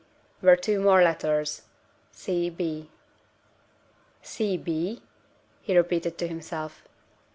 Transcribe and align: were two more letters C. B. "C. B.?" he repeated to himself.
were 0.41 0.55
two 0.55 0.79
more 0.79 1.03
letters 1.03 1.61
C. 2.11 2.49
B. 2.49 2.89
"C. 4.23 4.57
B.?" 4.57 5.03
he 5.61 5.77
repeated 5.77 6.17
to 6.17 6.27
himself. 6.27 6.81